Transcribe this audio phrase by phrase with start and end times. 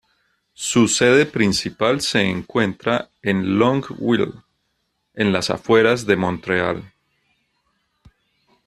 [0.55, 4.33] Su sede principal se encuentra en Longueuil,
[5.13, 6.91] en las afueras de Montreal.